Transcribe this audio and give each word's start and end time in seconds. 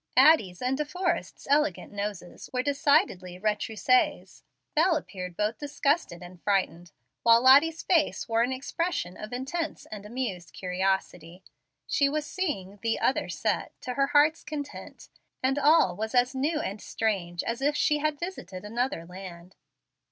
Addie's 0.17 0.63
and 0.63 0.79
De 0.79 0.83
Forrest's 0.83 1.45
elegant 1.47 1.93
noses 1.93 2.49
were 2.51 2.63
decidedly 2.63 3.37
retrousses; 3.39 4.41
Bel 4.73 4.95
appeared 4.95 5.37
both 5.37 5.59
disgusted 5.59 6.23
and 6.23 6.41
frightened; 6.41 6.91
while 7.21 7.39
Lottie's 7.43 7.83
face 7.83 8.27
wore 8.27 8.41
an 8.41 8.51
expression 8.51 9.15
of 9.15 9.31
intense 9.31 9.85
and 9.91 10.03
amused 10.03 10.53
curiosity. 10.53 11.43
She 11.85 12.09
was 12.09 12.25
seeing 12.25 12.79
"the 12.81 12.97
other 12.99 13.29
set" 13.29 13.79
to 13.81 13.93
her 13.93 14.07
heart's 14.07 14.43
content, 14.43 15.09
and 15.43 15.59
all 15.59 15.95
was 15.95 16.15
as 16.15 16.33
new 16.33 16.59
and 16.59 16.81
strange 16.81 17.43
as 17.43 17.61
if 17.61 17.75
she 17.75 17.99
had 17.99 18.17
visited 18.17 18.65
another 18.65 19.05
land. 19.05 19.55